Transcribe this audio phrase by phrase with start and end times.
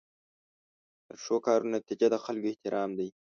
[1.07, 3.09] د ښو کارونو نتیجه د خلکو احترام دی.